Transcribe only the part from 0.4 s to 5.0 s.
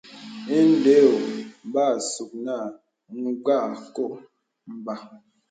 Indē ɔ̄ɔ̄. Mgbàsù nə̀ Mgbàkɔ bə.